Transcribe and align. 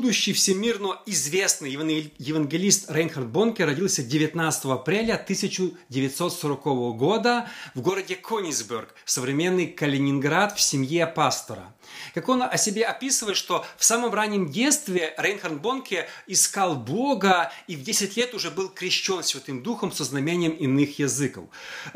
будущий 0.00 0.32
всемирно 0.32 0.98
известный 1.04 1.70
евангелист 1.70 2.90
Рейнхард 2.90 3.26
Бонке 3.26 3.66
родился 3.66 4.02
19 4.02 4.64
апреля 4.64 5.16
1940 5.16 6.62
года 6.96 7.50
в 7.74 7.82
городе 7.82 8.16
Конисберг, 8.16 8.94
современный 9.04 9.66
Калининград, 9.66 10.56
в 10.56 10.60
семье 10.62 11.06
пастора. 11.06 11.74
Как 12.14 12.30
он 12.30 12.42
о 12.42 12.56
себе 12.56 12.86
описывает, 12.86 13.36
что 13.36 13.66
в 13.76 13.84
самом 13.84 14.14
раннем 14.14 14.50
детстве 14.50 15.14
Рейнхард 15.18 15.60
Бонке 15.60 16.08
искал 16.26 16.76
Бога 16.76 17.52
и 17.66 17.76
в 17.76 17.82
10 17.82 18.16
лет 18.16 18.32
уже 18.32 18.50
был 18.50 18.70
крещен 18.70 19.22
Святым 19.22 19.62
Духом 19.62 19.92
со 19.92 20.04
знамением 20.04 20.52
иных 20.52 20.98
языков. 20.98 21.44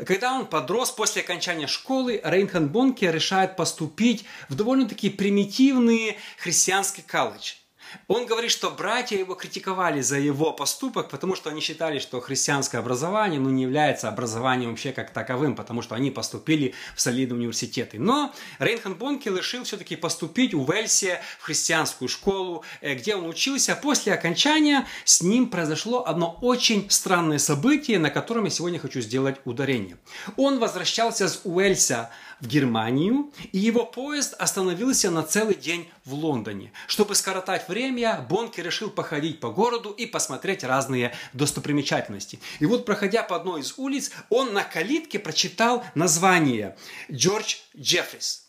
Когда 0.05 0.33
он 0.33 0.45
подрос 0.45 0.91
после 0.91 1.23
окончания 1.23 1.65
школы, 1.65 2.21
Рейнхард 2.23 2.69
Бонке 2.69 3.11
решает 3.11 3.55
поступить 3.55 4.25
в 4.47 4.53
довольно-таки 4.53 5.09
примитивный 5.09 6.19
христианский 6.37 7.01
колледж– 7.01 7.53
он 8.07 8.25
говорит, 8.25 8.51
что 8.51 8.71
братья 8.71 9.17
его 9.17 9.35
критиковали 9.35 10.01
за 10.01 10.17
его 10.17 10.51
поступок, 10.53 11.09
потому 11.09 11.35
что 11.35 11.49
они 11.49 11.61
считали, 11.61 11.99
что 11.99 12.21
христианское 12.21 12.79
образование 12.79 13.39
ну, 13.39 13.49
не 13.49 13.63
является 13.63 14.09
образованием 14.09 14.71
вообще 14.71 14.91
как 14.91 15.11
таковым, 15.11 15.55
потому 15.55 15.81
что 15.81 15.95
они 15.95 16.11
поступили 16.11 16.73
в 16.95 17.01
солидные 17.01 17.37
университеты. 17.37 17.99
Но 17.99 18.33
Рейнхан 18.59 18.95
Бонке 18.95 19.29
решил 19.29 19.63
все-таки 19.63 19.95
поступить 19.95 20.53
в 20.53 20.69
Уэльсе 20.69 21.21
в 21.39 21.43
христианскую 21.43 22.09
школу, 22.09 22.63
э, 22.81 22.95
где 22.95 23.15
он 23.15 23.27
учился. 23.27 23.75
После 23.75 24.13
окончания 24.13 24.87
с 25.03 25.21
ним 25.21 25.49
произошло 25.49 26.05
одно 26.05 26.37
очень 26.41 26.89
странное 26.89 27.39
событие, 27.39 27.99
на 27.99 28.09
котором 28.09 28.45
я 28.45 28.49
сегодня 28.49 28.79
хочу 28.79 29.01
сделать 29.01 29.37
ударение. 29.45 29.97
Он 30.37 30.59
возвращался 30.59 31.27
с 31.27 31.41
Уэльса 31.43 32.11
в 32.39 32.47
Германию, 32.47 33.31
и 33.51 33.57
его 33.57 33.85
поезд 33.85 34.35
остановился 34.37 35.11
на 35.11 35.23
целый 35.23 35.55
день 35.55 35.89
в 36.03 36.13
Лондоне. 36.13 36.71
Чтобы 36.87 37.15
скоротать 37.15 37.67
время, 37.67 38.25
Бонки 38.29 38.61
решил 38.61 38.89
походить 38.89 39.39
по 39.39 39.49
городу 39.49 39.91
и 39.91 40.05
посмотреть 40.05 40.63
разные 40.63 41.15
достопримечательности. 41.33 42.39
И 42.59 42.65
вот, 42.65 42.85
проходя 42.85 43.23
по 43.23 43.35
одной 43.35 43.61
из 43.61 43.73
улиц, 43.77 44.11
он 44.29 44.53
на 44.53 44.63
калитке 44.63 45.19
прочитал 45.19 45.83
название 45.95 46.77
Джордж 47.11 47.55
Джеффрис. 47.77 48.47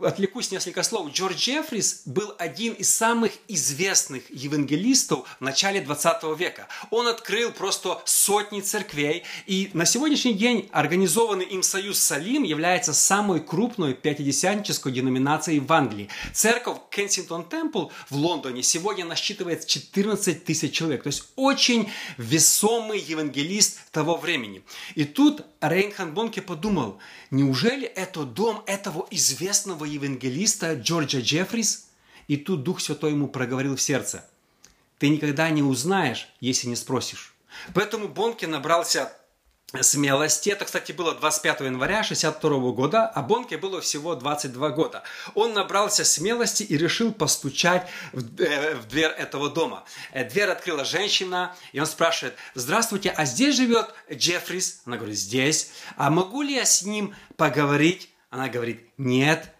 Отвлекусь 0.00 0.50
несколько 0.50 0.82
слов. 0.82 1.10
Джордж 1.12 1.36
Джеффрис 1.36 2.02
был 2.04 2.34
один 2.38 2.74
из 2.74 2.92
самых 2.92 3.32
известных 3.48 4.22
евангелистов 4.30 5.26
в 5.38 5.42
начале 5.42 5.80
20 5.80 6.38
века. 6.38 6.68
Он 6.90 7.08
открыл 7.08 7.50
просто 7.52 8.00
сотни 8.04 8.60
церквей, 8.60 9.24
и 9.46 9.70
на 9.72 9.86
сегодняшний 9.86 10.34
день 10.34 10.68
организованный 10.72 11.46
им 11.46 11.62
союз 11.62 11.98
Салим 11.98 12.42
является 12.42 12.92
самой 12.92 13.40
крупной 13.40 13.94
пятидесятнической 13.94 14.92
деноминацией 14.92 15.58
в 15.60 15.72
Англии. 15.72 16.08
Церковь 16.32 16.78
Кенсингтон 16.90 17.48
Темпл 17.48 17.88
в 18.08 18.16
Лондоне 18.16 18.62
сегодня 18.62 19.04
насчитывает 19.04 19.66
14 19.66 20.44
тысяч 20.44 20.72
человек, 20.72 21.02
то 21.02 21.08
есть 21.08 21.24
очень 21.34 21.90
весомый 22.18 23.00
евангелист 23.00 23.90
того 23.90 24.16
времени. 24.16 24.62
И 24.94 25.04
тут 25.04 25.44
Рейнхан 25.60 26.14
Бонке 26.14 26.40
подумал, 26.40 26.98
неужели 27.30 27.86
это 27.86 28.24
дом 28.24 28.62
этого 28.66 29.06
известного 29.10 29.84
евангелиста 29.84 30.74
Джорджа 30.74 31.20
Джеффрис, 31.20 31.88
и 32.28 32.36
тут 32.36 32.62
Дух 32.62 32.80
Святой 32.80 33.12
ему 33.12 33.28
проговорил 33.28 33.74
в 33.74 33.82
сердце. 33.82 34.24
Ты 34.98 35.08
никогда 35.08 35.50
не 35.50 35.62
узнаешь, 35.62 36.28
если 36.40 36.68
не 36.68 36.76
спросишь. 36.76 37.34
Поэтому 37.74 38.08
Бонке 38.08 38.46
набрался 38.46 39.12
смелости. 39.82 40.50
Это, 40.50 40.64
кстати, 40.64 40.92
было 40.92 41.14
25 41.14 41.60
января 41.60 42.02
62 42.02 42.72
года, 42.72 43.06
а 43.06 43.22
Бонке 43.22 43.58
было 43.58 43.80
всего 43.80 44.14
22 44.14 44.70
года. 44.70 45.02
Он 45.34 45.52
набрался 45.52 46.04
смелости 46.04 46.62
и 46.62 46.76
решил 46.76 47.12
постучать 47.12 47.88
в, 48.12 48.40
э, 48.40 48.76
в 48.76 48.88
дверь 48.88 49.10
этого 49.10 49.50
дома. 49.50 49.84
Э, 50.12 50.24
дверь 50.24 50.48
открыла 50.48 50.84
женщина, 50.84 51.54
и 51.72 51.80
он 51.80 51.86
спрашивает, 51.86 52.34
здравствуйте, 52.54 53.10
а 53.10 53.26
здесь 53.26 53.56
живет 53.56 53.92
Джеффрис? 54.10 54.82
Она 54.86 54.96
говорит, 54.96 55.18
здесь. 55.18 55.72
А 55.96 56.10
могу 56.10 56.42
ли 56.42 56.54
я 56.54 56.64
с 56.64 56.82
ним 56.82 57.14
поговорить? 57.36 58.10
Она 58.30 58.48
говорит, 58.48 58.88
нет. 58.96 59.52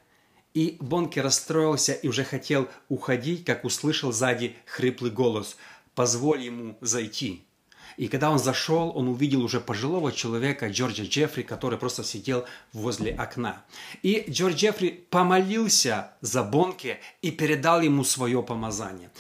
И 0.55 0.78
Бонке 0.81 1.21
расстроился 1.21 1.93
и 1.93 2.09
уже 2.09 2.25
хотел 2.25 2.69
уходить, 2.88 3.44
как 3.44 3.65
услышал 3.65 4.11
сзади 4.12 4.56
хриплый 4.65 5.11
голос 5.11 5.56
«Позволь 5.94 6.43
ему 6.43 6.78
зайти». 6.81 7.47
И 7.97 8.09
когда 8.09 8.31
он 8.31 8.38
зашел, 8.38 8.93
он 8.94 9.09
увидел 9.09 9.43
уже 9.43 9.60
пожилого 9.60 10.12
человека 10.12 10.69
Джорджа 10.69 11.04
Джеффри, 11.04 11.43
который 11.43 11.78
просто 11.78 12.04
сидел 12.04 12.44
возле 12.72 13.15
окна. 13.15 13.62
И 14.03 14.25
Джордж 14.28 14.54
Джеффри 14.54 15.06
помолился 15.10 16.12
за 16.21 16.43
Бонке 16.43 17.00
и 17.22 17.31
передал 17.31 17.81
ему 17.81 18.04
свое 18.04 18.43
помазание. 18.43 19.10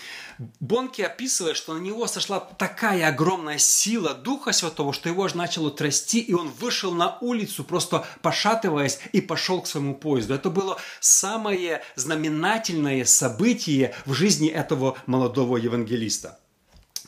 Бонки 0.60 1.02
описывает, 1.02 1.56
что 1.56 1.74
на 1.74 1.78
него 1.78 2.06
сошла 2.06 2.38
такая 2.38 3.08
огромная 3.08 3.58
сила 3.58 4.14
Духа 4.14 4.52
Святого, 4.52 4.92
что 4.92 5.08
его 5.08 5.26
же 5.26 5.36
начало 5.36 5.70
трясти, 5.70 6.20
и 6.20 6.32
он 6.32 6.48
вышел 6.48 6.92
на 6.92 7.18
улицу, 7.20 7.64
просто 7.64 8.06
пошатываясь, 8.22 9.00
и 9.12 9.20
пошел 9.20 9.60
к 9.60 9.66
своему 9.66 9.94
поезду. 9.94 10.34
Это 10.34 10.50
было 10.50 10.78
самое 11.00 11.82
знаменательное 11.96 13.04
событие 13.04 13.94
в 14.06 14.12
жизни 14.12 14.48
этого 14.48 14.96
молодого 15.06 15.56
евангелиста. 15.56 16.38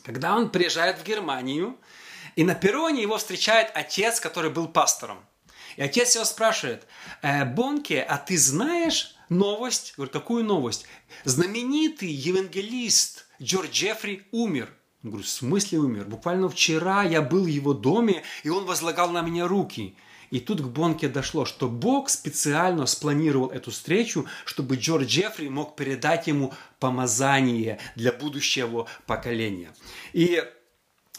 Когда 0.03 0.35
он 0.35 0.49
приезжает 0.49 0.99
в 0.99 1.03
Германию, 1.03 1.77
и 2.35 2.43
на 2.43 2.55
перроне 2.55 3.01
его 3.01 3.17
встречает 3.17 3.71
отец, 3.73 4.19
который 4.19 4.51
был 4.51 4.67
пастором. 4.67 5.19
И 5.77 5.81
отец 5.81 6.15
его 6.15 6.25
спрашивает, 6.25 6.85
э, 7.21 7.45
Бонке, 7.45 8.01
а 8.01 8.17
ты 8.17 8.37
знаешь 8.37 9.15
новость? 9.29 9.93
Говорит, 9.95 10.13
какую 10.13 10.43
новость? 10.43 10.85
Знаменитый 11.23 12.09
евангелист 12.09 13.25
Джордж 13.41 13.71
Джеффри 13.71 14.27
умер. 14.31 14.69
Говорю, 15.03 15.23
в 15.23 15.29
смысле 15.29 15.79
умер? 15.79 16.05
Буквально 16.05 16.49
вчера 16.49 17.03
я 17.03 17.21
был 17.21 17.43
в 17.43 17.47
его 17.47 17.73
доме, 17.73 18.23
и 18.43 18.49
он 18.49 18.65
возлагал 18.65 19.09
на 19.09 19.21
меня 19.21 19.47
руки. 19.47 19.95
И 20.31 20.39
тут 20.39 20.61
к 20.61 20.65
Бонке 20.65 21.09
дошло, 21.09 21.45
что 21.45 21.67
Бог 21.67 22.09
специально 22.09 22.85
спланировал 22.85 23.49
эту 23.49 23.71
встречу, 23.71 24.25
чтобы 24.45 24.77
Джордж 24.77 25.05
Джеффри 25.05 25.49
мог 25.49 25.75
передать 25.75 26.27
ему 26.27 26.53
помазание 26.79 27.79
для 27.95 28.13
будущего 28.13 28.87
поколения. 29.05 29.73
И 30.13 30.41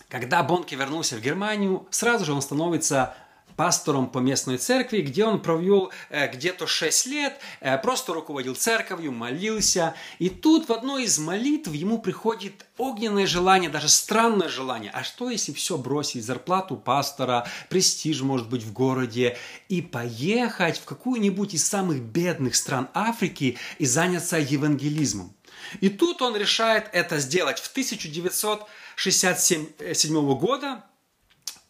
когда 0.08 0.42
Бонке 0.42 0.76
вернулся 0.76 1.16
в 1.16 1.20
Германию, 1.20 1.86
сразу 1.90 2.24
же 2.24 2.32
он 2.32 2.42
становится 2.42 3.14
пастором 3.56 4.08
по 4.08 4.18
местной 4.18 4.58
церкви, 4.58 5.00
где 5.00 5.24
он 5.24 5.40
провел 5.40 5.90
э, 6.10 6.30
где-то 6.32 6.66
6 6.66 7.06
лет, 7.06 7.38
э, 7.60 7.78
просто 7.78 8.14
руководил 8.14 8.54
церковью, 8.54 9.12
молился. 9.12 9.94
И 10.18 10.28
тут 10.28 10.68
в 10.68 10.72
одной 10.72 11.04
из 11.04 11.18
молитв 11.18 11.72
ему 11.72 11.98
приходит 11.98 12.66
огненное 12.78 13.26
желание, 13.26 13.70
даже 13.70 13.88
странное 13.88 14.48
желание. 14.48 14.90
А 14.92 15.04
что, 15.04 15.30
если 15.30 15.52
все 15.52 15.76
бросить, 15.76 16.24
зарплату 16.24 16.76
пастора, 16.76 17.46
престиж, 17.68 18.22
может 18.22 18.48
быть, 18.48 18.62
в 18.62 18.72
городе, 18.72 19.36
и 19.68 19.82
поехать 19.82 20.78
в 20.78 20.84
какую-нибудь 20.84 21.54
из 21.54 21.66
самых 21.66 22.00
бедных 22.00 22.54
стран 22.56 22.88
Африки 22.94 23.58
и 23.78 23.86
заняться 23.86 24.38
евангелизмом? 24.38 25.34
И 25.80 25.88
тут 25.88 26.20
он 26.22 26.36
решает 26.36 26.88
это 26.92 27.18
сделать 27.18 27.58
в 27.58 27.68
1967 27.70 30.38
года, 30.38 30.84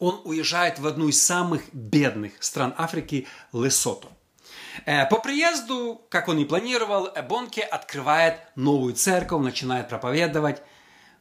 он 0.02 0.20
уезжает 0.24 0.80
в 0.80 0.86
одну 0.88 1.08
из 1.08 1.22
самых 1.22 1.72
бедных 1.72 2.32
стран 2.42 2.74
Африки– 2.76 3.28
Лесото. 3.52 4.08
Э, 4.84 5.06
по 5.06 5.20
приезду, 5.20 6.04
как 6.08 6.26
он 6.26 6.38
и 6.38 6.44
планировал, 6.44 7.08
Бонке 7.28 7.62
открывает 7.62 8.40
новую 8.56 8.94
церковь, 8.94 9.44
начинает 9.44 9.88
проповедовать. 9.88 10.60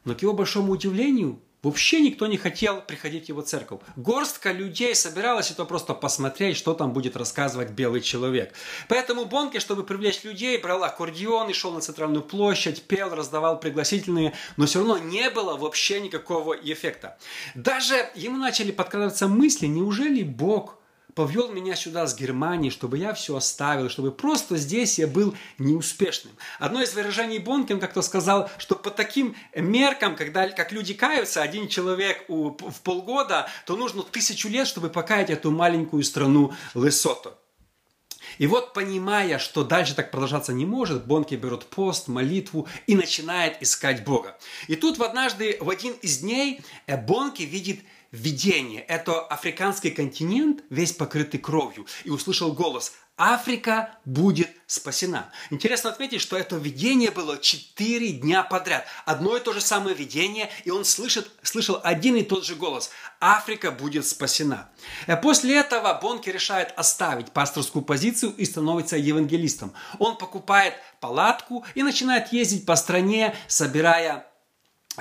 Но 0.04 0.16
к 0.16 0.22
его 0.22 0.32
большому 0.32 0.72
удивлению, 0.72 1.40
Вообще 1.62 2.00
никто 2.00 2.26
не 2.26 2.38
хотел 2.38 2.80
приходить 2.80 3.26
в 3.26 3.28
его 3.28 3.40
церковь. 3.40 3.80
Горстка 3.94 4.50
людей 4.50 4.96
собиралась 4.96 5.52
это 5.52 5.64
просто 5.64 5.94
посмотреть, 5.94 6.56
что 6.56 6.74
там 6.74 6.92
будет 6.92 7.16
рассказывать 7.16 7.70
белый 7.70 8.00
человек. 8.00 8.52
Поэтому 8.88 9.26
Бонке, 9.26 9.60
чтобы 9.60 9.84
привлечь 9.84 10.24
людей, 10.24 10.58
брал 10.58 10.82
аккордеон 10.82 11.50
и 11.50 11.52
шел 11.52 11.72
на 11.72 11.80
центральную 11.80 12.22
площадь, 12.22 12.82
пел, 12.82 13.14
раздавал 13.14 13.60
пригласительные, 13.60 14.32
но 14.56 14.66
все 14.66 14.80
равно 14.80 14.98
не 14.98 15.30
было 15.30 15.56
вообще 15.56 16.00
никакого 16.00 16.54
эффекта. 16.54 17.16
Даже 17.54 18.10
ему 18.16 18.38
начали 18.38 18.72
подкрадываться 18.72 19.28
мысли, 19.28 19.66
неужели 19.66 20.24
Бог– 20.24 20.78
повел 21.14 21.50
меня 21.50 21.76
сюда 21.76 22.06
с 22.06 22.16
Германии, 22.16 22.70
чтобы 22.70 22.98
я 22.98 23.14
все 23.14 23.36
оставил, 23.36 23.88
чтобы 23.88 24.12
просто 24.12 24.56
здесь 24.56 24.98
я 24.98 25.06
был 25.06 25.34
неуспешным. 25.58 26.32
Одно 26.58 26.82
из 26.82 26.94
выражений 26.94 27.38
Бонкин 27.38 27.80
как-то 27.80 28.02
сказал, 28.02 28.50
что 28.58 28.74
по 28.74 28.90
таким 28.90 29.36
меркам, 29.54 30.16
когда 30.16 30.48
как 30.48 30.72
люди 30.72 30.94
каются, 30.94 31.42
один 31.42 31.68
человек 31.68 32.24
у, 32.28 32.50
в 32.50 32.80
полгода, 32.82 33.48
то 33.66 33.76
нужно 33.76 34.02
тысячу 34.02 34.48
лет, 34.48 34.66
чтобы 34.66 34.88
покаять 34.88 35.30
эту 35.30 35.50
маленькую 35.50 36.02
страну 36.04 36.52
Лесото. 36.74 37.38
И 38.38 38.46
вот, 38.46 38.72
понимая, 38.72 39.38
что 39.38 39.64
дальше 39.64 39.94
так 39.94 40.10
продолжаться 40.10 40.52
не 40.52 40.64
может, 40.64 41.06
Бонки 41.06 41.34
берет 41.34 41.66
пост, 41.66 42.08
молитву 42.08 42.66
и 42.86 42.94
начинает 42.94 43.62
искать 43.62 44.04
Бога. 44.04 44.38
И 44.68 44.76
тут 44.76 44.98
в 44.98 45.02
однажды, 45.02 45.58
в 45.60 45.68
один 45.68 45.92
из 45.94 46.18
дней, 46.18 46.62
Бонки 46.86 47.42
видит 47.42 47.80
видение. 48.12 48.82
Это 48.82 49.20
африканский 49.20 49.90
континент, 49.90 50.62
весь 50.70 50.92
покрытый 50.92 51.38
кровью. 51.38 51.86
И 52.04 52.10
услышал 52.10 52.52
голос 52.52 52.92
Африка 53.18 53.98
будет 54.06 54.50
спасена. 54.66 55.30
Интересно 55.50 55.90
отметить, 55.90 56.20
что 56.22 56.36
это 56.36 56.56
видение 56.56 57.10
было 57.10 57.38
четыре 57.38 58.10
дня 58.12 58.42
подряд. 58.42 58.86
Одно 59.04 59.36
и 59.36 59.40
то 59.40 59.52
же 59.52 59.60
самое 59.60 59.94
видение, 59.94 60.50
и 60.64 60.70
он 60.70 60.84
слышит, 60.84 61.30
слышал 61.42 61.78
один 61.84 62.16
и 62.16 62.22
тот 62.22 62.44
же 62.44 62.56
голос. 62.56 62.90
Африка 63.20 63.70
будет 63.70 64.06
спасена. 64.06 64.70
Э, 65.06 65.16
после 65.16 65.58
этого 65.58 65.96
Бонки 66.00 66.30
решает 66.30 66.72
оставить 66.76 67.32
пасторскую 67.32 67.84
позицию 67.84 68.34
и 68.36 68.46
становится 68.46 68.96
евангелистом. 68.96 69.74
Он 69.98 70.16
покупает 70.16 70.74
палатку 71.00 71.66
и 71.74 71.82
начинает 71.82 72.32
ездить 72.32 72.64
по 72.64 72.76
стране, 72.76 73.36
собирая 73.46 74.26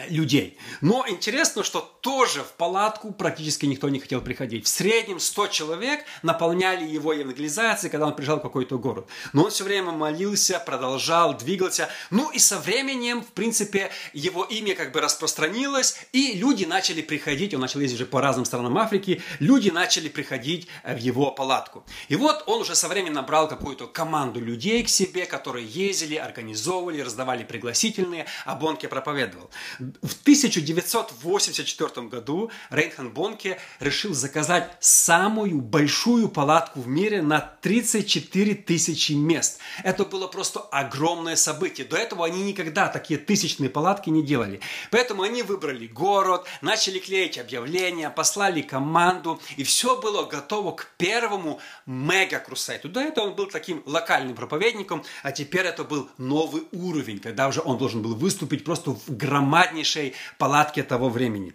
людей. 0.08 0.58
Но 0.80 1.06
интересно, 1.08 1.64
что 1.64 1.82
тоже 2.02 2.44
в 2.44 2.54
палатку 2.54 3.12
практически 3.12 3.66
никто 3.66 3.90
не 3.90 4.00
хотел 4.00 4.22
приходить. 4.22 4.66
В 4.66 4.70
среднем 4.70 5.20
100 5.20 5.48
человек 5.48 6.06
наполняли 6.24 6.86
его 6.86 7.14
евангелизацией, 7.14 7.92
когда 7.92 8.08
он 8.08 8.16
приезжал 8.16 8.40
в 8.40 8.42
какой-то 8.42 8.78
город. 8.78 9.08
Но 9.34 9.44
он 9.44 9.52
все 9.52 9.64
время 9.64 9.92
молился, 9.92 10.60
продолжал, 10.66 11.38
двигался. 11.38 11.90
Ну 12.10 12.32
и 12.32 12.40
со 12.40 12.60
временем, 12.60 13.22
в 13.22 13.28
принципе, 13.34 13.92
его 14.14 14.44
имя 14.44 14.76
как 14.76 14.94
бы 14.94 15.02
распространилось, 15.02 15.98
и 16.14 16.34
люди 16.34 16.64
начали 16.64 17.02
приходить, 17.02 17.54
он 17.54 17.62
начал 17.62 17.82
ездить 17.82 18.00
уже 18.00 18.06
по 18.06 18.22
разным 18.22 18.46
странам 18.46 18.78
Африки, 18.78 19.22
люди 19.40 19.70
начали 19.70 20.08
приходить 20.08 20.68
в 20.86 20.98
его 20.98 21.32
палатку. 21.32 21.86
И 22.08 22.16
вот 22.16 22.44
он 22.48 22.62
уже 22.62 22.76
со 22.76 22.88
временем 22.88 23.14
набрал 23.14 23.48
какую-то 23.48 23.88
команду 23.88 24.40
людей 24.40 24.84
к 24.84 24.90
себе, 24.90 25.26
которые 25.26 25.68
ездили, 25.68 26.16
организовывали, 26.16 27.02
раздавали 27.02 27.44
пригласительные, 27.44 28.26
а 28.46 28.56
Бонке 28.56 28.88
проповедовал. 28.88 29.50
В 29.82 30.14
1984 30.22 32.08
году 32.08 32.52
Рейнхан 32.70 33.10
Бонке 33.10 33.58
решил 33.80 34.14
заказать 34.14 34.78
самую 34.80 35.60
большую 35.60 36.30
палатку 36.30 36.82
в 36.82 36.88
мире 36.88 37.24
на 37.24 37.40
34 37.40 38.54
тысячи 38.56 39.14
мест. 39.14 39.58
Это 39.84 40.06
было 40.06 40.28
просто 40.28 40.60
огромное 40.60 41.36
событие. 41.36 41.88
До 41.88 41.98
этого 41.98 42.28
они 42.28 42.44
никогда 42.44 42.90
такие 42.90 43.20
тысячные 43.20 43.72
палатки 43.72 44.12
не 44.12 44.24
делали. 44.24 44.60
Поэтому 44.92 45.24
они 45.24 45.42
выбрали 45.42 45.88
город, 45.88 46.46
начали 46.62 47.00
клеить 47.00 47.40
объявления, 47.40 48.12
послали 48.12 48.62
команду, 48.62 49.42
и 49.58 49.64
все 49.64 50.00
было 50.00 50.26
готово 50.26 50.74
к 50.74 50.92
первому 50.98 51.60
мега-крусайду. 51.88 52.88
До 52.88 53.00
этого 53.00 53.30
он 53.30 53.36
был 53.36 53.48
таким 53.48 53.82
локальным 53.88 54.36
проповедником, 54.36 55.04
а 55.24 55.32
теперь 55.32 55.66
это 55.66 55.84
был 55.84 56.08
новый 56.20 56.68
уровень, 56.72 57.18
когда 57.18 57.48
уже 57.48 57.62
он 57.62 57.80
должен 57.80 58.04
был 58.04 58.14
выступить 58.14 58.64
просто 58.64 58.92
в 58.92 59.02
громадном 59.08 59.71
громаднейшей 59.72 60.14
палатке 60.38 60.84
того 60.84 61.10
времени. 61.10 61.54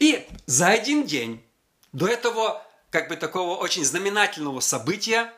И 0.00 0.26
за 0.46 0.68
один 0.68 1.04
день 1.04 1.40
до 1.92 2.06
этого 2.06 2.62
как 2.90 3.08
бы 3.08 3.16
такого 3.16 3.56
очень 3.56 3.84
знаменательного 3.84 4.60
события 4.60 5.32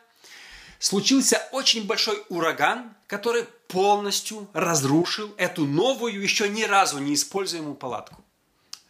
случился 0.79 1.43
очень 1.53 1.87
большой 1.87 2.23
ураган, 2.29 2.95
который 3.07 3.45
полностью 3.69 4.49
разрушил 4.53 5.35
эту 5.37 5.67
новую, 5.67 6.23
еще 6.23 6.49
ни 6.49 6.63
разу 6.63 6.99
не 6.99 7.15
используемую 7.15 7.75
палатку. 7.75 8.25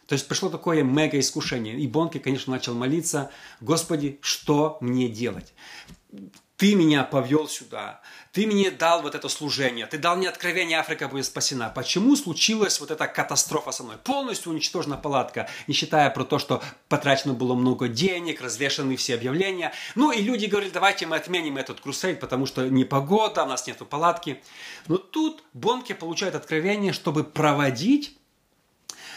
То 0.07 0.13
есть 0.13 0.27
пришло 0.27 0.49
такое 0.49 0.83
мега 0.83 1.17
искушение. 1.19 1.79
И 1.79 1.87
Бонке, 1.87 2.19
конечно, 2.19 2.53
начал 2.53 2.73
молиться, 2.75 3.31
Господи, 3.61 4.19
что 4.21 4.77
мне 4.81 5.07
делать? 5.07 5.53
Ты 6.61 6.75
меня 6.75 7.03
повел 7.03 7.47
сюда, 7.47 8.01
ты 8.33 8.45
мне 8.45 8.69
дал 8.69 9.01
вот 9.01 9.15
это 9.15 9.29
служение, 9.29 9.87
ты 9.87 9.97
дал 9.97 10.15
мне 10.15 10.29
откровение, 10.29 10.77
Африка 10.77 11.07
будет 11.07 11.25
спасена. 11.25 11.69
Почему 11.69 12.15
случилась 12.15 12.79
вот 12.79 12.91
эта 12.91 13.07
катастрофа 13.07 13.71
со 13.71 13.81
мной? 13.81 13.97
Полностью 13.97 14.51
уничтожена 14.51 14.95
палатка, 14.95 15.49
не 15.65 15.73
считая 15.73 16.11
про 16.11 16.23
то, 16.23 16.37
что 16.37 16.61
потрачено 16.87 17.33
было 17.33 17.55
много 17.55 17.87
денег, 17.87 18.41
развешаны 18.41 18.95
все 18.95 19.15
объявления. 19.15 19.73
Ну 19.95 20.11
и 20.11 20.21
люди 20.21 20.45
говорили, 20.45 20.69
давайте 20.69 21.07
мы 21.07 21.15
отменим 21.15 21.57
этот 21.57 21.81
крусейд, 21.81 22.19
потому 22.19 22.45
что 22.45 22.69
не 22.69 22.85
погода, 22.85 23.43
у 23.43 23.47
нас 23.47 23.65
нету 23.65 23.87
палатки. 23.87 24.39
Но 24.87 24.97
тут 24.97 25.43
Бонке 25.53 25.95
получает 25.95 26.35
откровение, 26.35 26.93
чтобы 26.93 27.23
проводить 27.23 28.20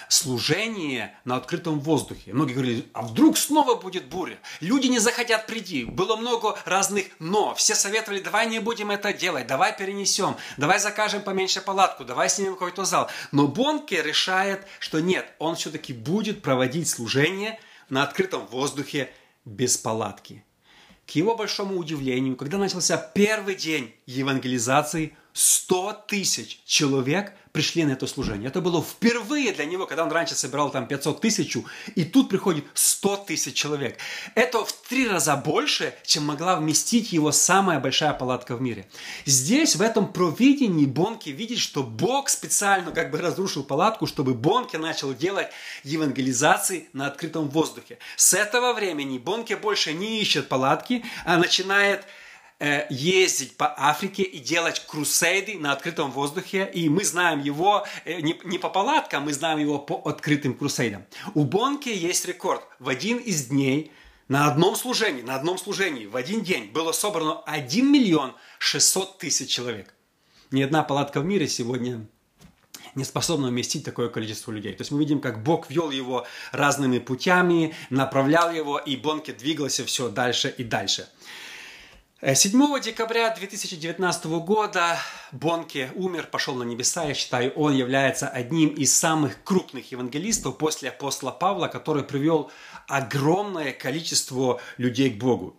служение 0.08 1.16
на 1.24 1.36
открытом 1.36 1.80
воздухе. 1.80 2.32
Многие 2.32 2.54
говорили, 2.54 2.88
а 2.92 3.02
вдруг 3.02 3.36
снова 3.38 3.74
будет 3.74 4.06
буря? 4.06 4.38
Люди 4.60 4.86
не 4.86 4.98
захотят 4.98 5.46
прийти. 5.46 5.84
Было 5.84 6.16
много 6.16 6.58
разных 6.64 7.06
«но». 7.18 7.54
Все 7.54 7.74
советовали, 7.74 8.20
давай 8.20 8.46
не 8.46 8.58
будем 8.58 8.90
это 8.90 9.12
делать, 9.12 9.46
давай 9.46 9.76
перенесем, 9.76 10.36
давай 10.56 10.78
закажем 10.78 11.22
поменьше 11.22 11.60
палатку, 11.60 12.04
давай 12.04 12.28
снимем 12.28 12.54
какой-то 12.54 12.84
зал. 12.84 13.10
Но 13.32 13.46
Бонке 13.46 14.02
решает, 14.02 14.66
что 14.78 15.00
нет, 15.00 15.26
он 15.38 15.56
все-таки 15.56 15.92
будет 15.92 16.42
проводить 16.42 16.88
служение 16.88 17.58
на 17.88 18.02
открытом 18.02 18.46
воздухе 18.46 19.12
без 19.44 19.76
палатки. 19.76 20.44
К 21.06 21.10
его 21.10 21.36
большому 21.36 21.76
удивлению, 21.76 22.34
когда 22.36 22.56
начался 22.56 22.96
первый 22.96 23.54
день 23.54 23.94
евангелизации, 24.06 25.16
100 25.34 26.04
тысяч 26.08 26.60
человек– 26.64 27.34
пришли 27.54 27.84
на 27.84 27.92
это 27.92 28.08
служение. 28.08 28.48
Это 28.48 28.60
было 28.60 28.82
впервые 28.82 29.52
для 29.52 29.64
него, 29.64 29.86
когда 29.86 30.02
он 30.02 30.10
раньше 30.10 30.34
собирал 30.34 30.70
там 30.70 30.88
500 30.88 31.20
тысяч, 31.20 31.56
и 31.94 32.04
тут 32.04 32.28
приходит 32.28 32.64
100 32.74 33.16
тысяч 33.28 33.54
человек. 33.54 33.96
Это 34.34 34.64
в 34.64 34.72
три 34.72 35.06
раза 35.06 35.36
больше, 35.36 35.94
чем 36.04 36.24
могла 36.24 36.56
вместить 36.56 37.12
его 37.12 37.30
самая 37.30 37.78
большая 37.78 38.12
палатка 38.12 38.56
в 38.56 38.60
мире. 38.60 38.88
Здесь, 39.24 39.76
в 39.76 39.82
этом 39.82 40.12
провидении, 40.12 40.84
Бонки 40.84 41.30
видит, 41.30 41.58
что 41.58 41.84
Бог 41.84 42.28
специально 42.28 42.90
как 42.90 43.12
бы 43.12 43.18
разрушил 43.18 43.62
палатку, 43.62 44.08
чтобы 44.08 44.34
Бонки 44.34 44.74
начал 44.74 45.14
делать 45.14 45.46
евангелизации 45.84 46.88
на 46.92 47.06
открытом 47.06 47.48
воздухе. 47.48 47.98
С 48.16 48.34
этого 48.34 48.72
времени 48.72 49.18
Бонки 49.18 49.54
больше 49.54 49.92
не 49.92 50.20
ищет 50.20 50.48
палатки, 50.48 51.04
а 51.24 51.36
начинает 51.36 52.04
Э, 52.60 52.86
ездить 52.88 53.56
по 53.56 53.74
Африке 53.76 54.22
и 54.22 54.38
делать 54.38 54.86
крусейды 54.86 55.58
на 55.58 55.72
открытом 55.72 56.12
воздухе. 56.12 56.70
И 56.72 56.88
мы 56.88 57.04
знаем 57.04 57.40
его 57.40 57.84
э, 58.04 58.20
не, 58.20 58.38
не 58.44 58.58
по 58.58 58.70
палаткам, 58.70 59.24
мы 59.24 59.32
знаем 59.32 59.58
его 59.58 59.80
по 59.80 60.00
открытым 60.08 60.54
крусейдам. 60.54 61.04
У 61.34 61.44
Бонки 61.44 61.88
есть 61.88 62.24
рекорд. 62.26 62.62
В 62.78 62.88
один 62.88 63.18
из 63.18 63.46
дней 63.46 63.90
на 64.28 64.46
одном 64.46 64.76
служении, 64.76 65.22
на 65.22 65.34
одном 65.34 65.58
служении 65.58 66.06
в 66.06 66.14
один 66.14 66.42
день 66.42 66.70
было 66.70 66.92
собрано 66.92 67.40
1 67.40 67.92
миллион 67.92 68.34
600 68.60 69.18
тысяч 69.18 69.50
человек. 69.50 69.92
Ни 70.52 70.62
одна 70.62 70.84
палатка 70.84 71.20
в 71.20 71.24
мире 71.24 71.48
сегодня 71.48 72.06
не 72.94 73.02
способна 73.02 73.48
вместить 73.48 73.84
такое 73.84 74.08
количество 74.08 74.52
людей. 74.52 74.74
То 74.74 74.82
есть 74.82 74.92
мы 74.92 75.00
видим, 75.00 75.20
как 75.20 75.42
Бог 75.42 75.70
вел 75.70 75.90
его 75.90 76.24
разными 76.52 77.00
путями, 77.00 77.74
направлял 77.90 78.52
его, 78.52 78.78
и 78.78 78.94
Бонке 78.94 79.32
двигался 79.32 79.84
все 79.84 80.08
дальше 80.08 80.54
и 80.56 80.62
дальше. 80.62 81.08
7 82.22 82.80
декабря 82.80 83.34
2019 83.34 84.26
года 84.26 84.98
Бонке 85.32 85.90
умер, 85.94 86.28
пошел 86.30 86.54
на 86.54 86.62
небеса. 86.62 87.04
Я 87.04 87.12
считаю, 87.12 87.50
он 87.52 87.74
является 87.74 88.28
одним 88.28 88.68
из 88.68 88.96
самых 88.96 89.42
крупных 89.42 89.90
евангелистов 89.90 90.56
после 90.56 90.90
апостола 90.90 91.32
Павла, 91.32 91.66
который 91.66 92.04
привел 92.04 92.52
огромное 92.86 93.72
количество 93.72 94.60
людей 94.78 95.10
к 95.10 95.18
Богу. 95.18 95.56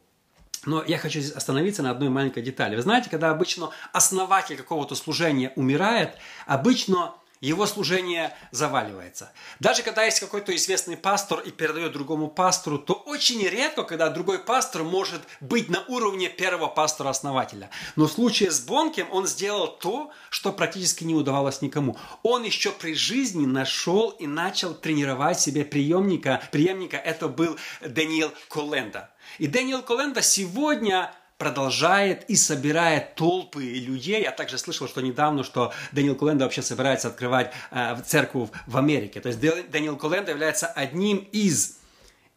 Но 0.66 0.84
я 0.84 0.98
хочу 0.98 1.20
здесь 1.20 1.34
остановиться 1.34 1.84
на 1.84 1.92
одной 1.92 2.10
маленькой 2.10 2.42
детали. 2.42 2.76
Вы 2.78 2.82
знаете, 2.82 3.10
когда 3.10 3.30
обычно 3.32 3.70
основатель 3.92 4.56
какого-то 4.56 4.96
служения 4.96 5.52
умирает, 5.58 6.16
обычно 6.48 7.14
его 7.42 7.66
служение 7.66 8.36
заваливается. 8.52 9.32
Даже 9.60 9.84
когда 9.84 10.04
есть 10.04 10.20
какой-то 10.20 10.56
известный 10.56 10.98
пастор 10.98 11.40
и 11.40 11.52
передает 11.52 11.94
другому 11.94 12.28
пастору, 12.28 12.80
то 12.80 12.94
очень 12.94 13.46
редко, 13.48 13.84
когда 13.84 14.10
другой 14.10 14.40
пастор 14.40 14.84
может 14.84 15.22
быть 15.42 15.70
на 15.70 15.84
уровне 15.88 16.30
первого 16.30 16.68
пастора-основателя. 16.68 17.70
Но 17.96 18.08
в 18.08 18.12
случае 18.12 18.52
с 18.52 18.60
Бонкем 18.62 19.08
он 19.12 19.28
сделал 19.28 19.68
то, 19.68 20.12
что 20.30 20.52
практически 20.52 21.04
не 21.04 21.14
удавалось 21.14 21.62
никому. 21.62 21.98
Он 22.24 22.44
еще 22.44 22.72
при 22.72 22.94
жизни 22.94 23.46
нашел 23.46 24.10
и 24.10 24.28
начал 24.28 24.74
тренировать 24.74 25.40
себе 25.40 25.66
приемника. 25.66 26.42
Приемника 26.52 26.98
это 26.98 27.28
был 27.28 27.58
Даниил 27.82 28.32
Коленда. 28.50 29.12
И 29.38 29.48
Даниил 29.48 29.82
Коленда 29.82 30.22
сегодня 30.22 31.14
продолжает 31.38 32.30
и 32.30 32.36
собирает 32.36 33.16
толпы 33.16 33.64
людей. 33.64 34.22
Я 34.22 34.32
также 34.32 34.58
слышал, 34.58 34.88
что 34.88 35.02
недавно, 35.02 35.44
что 35.44 35.74
Дэниел 35.92 36.16
Коленда 36.16 36.46
вообще 36.46 36.62
собирается 36.62 37.10
открывать 37.10 37.52
э, 37.72 37.98
церковь 38.06 38.50
в 38.68 38.78
Америке. 38.78 39.20
То 39.20 39.30
есть 39.30 39.40
Дэниел 39.40 39.98
Коленда 39.98 40.32
является 40.32 40.68
одним 40.68 41.18
из 41.32 41.78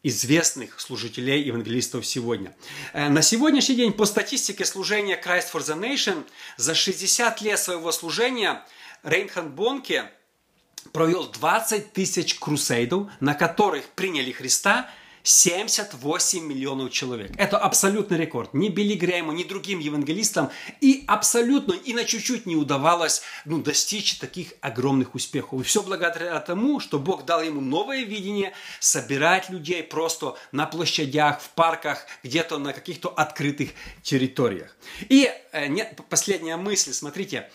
известных 0.03 0.81
служителей 0.81 1.43
евангелистов 1.43 2.05
сегодня. 2.07 2.57
Э, 2.93 3.09
на 3.09 3.23
сегодняшний 3.23 3.77
день 3.77 3.93
по 3.93 4.05
статистике 4.05 4.65
служения 4.65 5.21
Christ 5.21 5.53
for 5.53 5.61
the 5.61 5.79
Nation 5.79 6.25
за 6.57 6.75
60 6.75 7.41
лет 7.43 7.59
своего 7.59 7.93
служения 7.93 8.65
Рейнхард 9.05 9.51
Бонке 9.51 10.11
провел 10.93 11.29
20 11.29 11.93
тысяч 11.93 12.37
крусейдов, 12.37 13.09
на 13.21 13.35
которых 13.35 13.85
приняли 13.91 14.33
Христа 14.33 14.91
78 15.29 16.43
миллионов 16.43 16.91
человек. 16.91 17.33
Это 17.37 17.59
абсолютный 17.59 18.17
рекорд. 18.17 18.55
Ни 18.55 18.71
Билли 18.71 18.95
Грейму, 18.95 19.33
ни 19.33 19.45
другим 19.45 19.79
евангелистам 19.79 20.51
и 20.81 21.05
абсолютно 21.07 21.75
и 21.75 21.93
на 21.93 22.07
чуть-чуть 22.07 22.47
не 22.47 22.57
удавалось 22.57 23.21
ну, 23.45 23.59
достичь 23.59 24.19
таких 24.19 24.55
огромных 24.63 25.15
успехов. 25.15 25.61
И 25.61 25.65
все 25.65 25.83
благодаря 25.83 26.41
тому, 26.41 26.81
что 26.81 26.99
Бог 26.99 27.27
дал 27.27 27.43
ему 27.43 27.61
новое 27.61 28.05
видение 28.05 28.55
собирать 28.81 29.51
людей 29.51 29.83
просто 29.83 30.35
на 30.51 30.65
площадях, 30.65 31.43
в 31.43 31.51
парках, 31.51 32.07
где-то 32.23 32.57
на 32.57 32.73
каких-то 32.73 33.11
открытых 33.11 33.73
территориях. 34.03 34.75
И 35.11 35.31
э, 35.53 35.67
не, 35.67 35.85
последняя 36.09 36.57
мысль, 36.57 36.95
смотрите, 36.95 37.51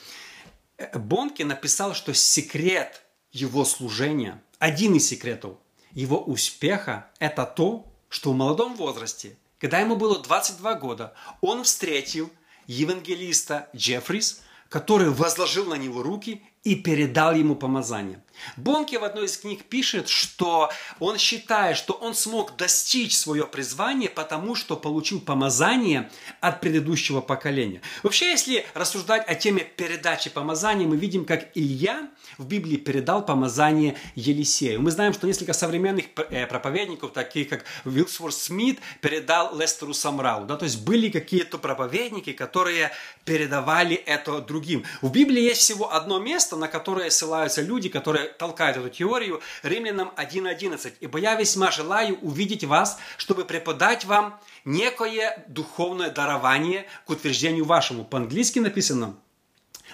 э, 0.78 0.96
Бонки 1.00 1.42
написал, 1.42 1.96
что 1.96 2.14
секрет 2.14 3.02
его 3.32 3.66
служения, 3.66 4.40
один 4.60 4.94
из 4.94 5.08
секретов 5.08 5.58
его 5.94 6.22
успеха– 6.22 7.10
это 7.20 7.46
то, 7.46 7.86
что 8.10 8.32
в 8.32 8.36
молодом 8.36 8.76
возрасте, 8.76 9.38
когда 9.60 9.80
ему 9.80 9.96
было 9.96 10.20
22 10.20 10.74
года, 10.76 11.14
он 11.42 11.64
встретил 11.64 12.30
евангелиста 12.68 13.70
Джеффрис, 13.76 14.42
который 14.70 15.10
возложил 15.10 15.66
на 15.66 15.76
него 15.76 16.02
руки 16.02 16.44
и 16.64 16.76
передал 16.76 17.34
ему 17.34 17.56
помазание. 17.56 18.24
Бонки 18.58 18.96
в 18.96 19.04
одной 19.04 19.26
из 19.26 19.38
книг 19.38 19.66
пишет, 19.66 20.10
что 20.10 20.72
он 21.00 21.18
считает, 21.18 21.78
что 21.78 21.94
он 21.94 22.14
смог 22.16 22.56
достичь 22.58 23.16
свое 23.16 23.46
призвание, 23.46 24.10
потому 24.10 24.56
что 24.56 24.76
получил 24.76 25.22
помазание 25.22 26.10
от 26.42 26.62
предыдущего 26.62 27.22
поколения. 27.22 27.82
Вообще, 28.04 28.32
если 28.32 28.66
рассуждать 28.74 29.28
о 29.28 29.36
теме 29.36 29.64
передачи 29.64 30.30
помазания, 30.30 30.88
мы 30.88 30.98
видим, 30.98 31.26
как 31.26 31.50
Илья 31.56 32.10
в 32.38 32.46
Библии 32.46 32.78
передал 32.78 33.26
помазание 33.26 33.96
Елисею. 34.16 34.82
Мы 34.82 34.92
знаем, 34.92 35.14
что 35.14 35.28
несколько 35.28 35.54
современных 35.54 36.06
э, 36.30 36.48
проповедников, 36.48 37.14
таких 37.14 37.50
как 37.50 37.66
Вилсворт 37.86 38.34
Смит, 38.34 38.80
передал 39.02 39.58
Лестеру 39.58 39.94
Самралу. 39.94 40.46
Да? 40.46 40.58
То 40.58 40.66
есть 40.66 40.82
были 40.82 41.10
какие-то 41.10 41.58
проповедники, 41.58 42.34
которые 42.34 42.92
передавали 43.26 43.96
это 43.96 44.42
другим. 44.42 44.84
В 45.02 45.12
Библии 45.12 45.42
есть 45.42 45.62
всего 45.62 45.94
одно 45.94 46.20
место, 46.20 46.56
на 46.56 46.68
которое 46.68 47.10
ссылаются 47.10 47.62
люди, 47.62 47.90
которые 47.90 48.23
толкают 48.28 48.78
эту 48.78 48.90
теорию, 48.90 49.42
Римлянам 49.64 50.12
1.11. 50.18 50.94
«Ибо 51.00 51.20
я 51.20 51.36
весьма 51.36 51.72
желаю 51.72 52.18
увидеть 52.20 52.64
вас, 52.64 52.98
чтобы 53.18 53.46
преподать 53.46 54.06
вам 54.06 54.40
некое 54.66 55.44
духовное 55.48 56.10
дарование 56.10 56.88
к 57.06 57.10
утверждению 57.10 57.66
вашему». 57.66 58.06
По-английски 58.06 58.60
написано 58.60 59.16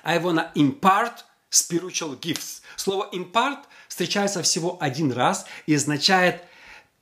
«I 0.04 0.20
wanna 0.20 0.52
impart 0.56 1.24
spiritual 1.52 2.20
gifts». 2.20 2.62
Слово 2.76 3.10
impart 3.12 3.60
встречается 3.88 4.42
всего 4.42 4.78
один 4.80 5.12
раз 5.12 5.46
и 5.66 5.76
означает 5.76 6.44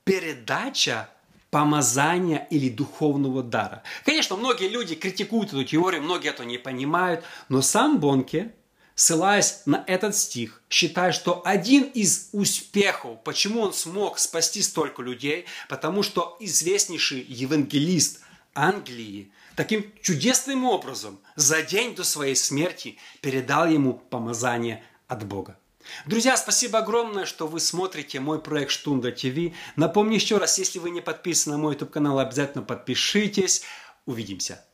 передача 0.04 1.08
помазания 1.50 2.46
или 2.50 2.68
духовного 2.68 3.42
дара. 3.42 3.82
Конечно, 4.04 4.36
многие 4.36 4.68
люди 4.68 4.94
критикуют 4.94 5.50
эту 5.50 5.64
теорию, 5.64 6.02
многие 6.02 6.30
это 6.30 6.44
не 6.44 6.58
понимают, 6.58 7.24
но 7.48 7.62
сам 7.62 7.98
Бонке 7.98 8.52
ссылаясь 8.98 9.62
на 9.64 9.84
этот 9.86 10.16
стих, 10.16 10.60
считая, 10.68 11.12
что 11.12 11.40
один 11.44 11.84
из 11.84 12.30
успехов, 12.32 13.22
почему 13.22 13.60
он 13.60 13.72
смог 13.72 14.18
спасти 14.18 14.60
столько 14.60 15.02
людей, 15.02 15.46
потому 15.68 16.02
что 16.02 16.36
известнейший 16.40 17.20
евангелист 17.20 18.20
Англии 18.54 19.30
таким 19.54 19.92
чудесным 20.02 20.64
образом 20.64 21.20
за 21.36 21.62
день 21.62 21.94
до 21.94 22.02
своей 22.02 22.34
смерти 22.34 22.98
передал 23.20 23.68
ему 23.68 23.94
помазание 23.94 24.82
от 25.06 25.24
Бога. 25.24 25.56
Друзья, 26.04 26.36
спасибо 26.36 26.80
огромное, 26.80 27.24
что 27.24 27.46
вы 27.46 27.60
смотрите 27.60 28.18
мой 28.18 28.42
проект 28.42 28.72
Штунда 28.72 29.12
ТВ. 29.12 29.54
Напомню 29.76 30.14
еще 30.14 30.38
раз, 30.38 30.58
если 30.58 30.80
вы 30.80 30.90
не 30.90 31.00
подписаны 31.00 31.54
на 31.54 31.62
мой 31.62 31.74
YouTube 31.74 31.92
канал, 31.92 32.18
обязательно 32.18 32.64
подпишитесь. 32.64 33.62
Увидимся. 34.06 34.64